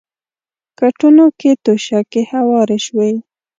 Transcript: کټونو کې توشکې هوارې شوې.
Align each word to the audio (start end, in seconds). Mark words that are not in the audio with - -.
کټونو 0.79 1.25
کې 1.39 1.51
توشکې 1.65 2.21
هوارې 2.31 2.77
شوې. 2.85 3.11